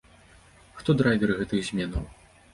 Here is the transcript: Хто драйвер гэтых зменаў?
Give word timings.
Хто 0.79 0.95
драйвер 1.03 1.35
гэтых 1.43 1.61
зменаў? 1.69 2.03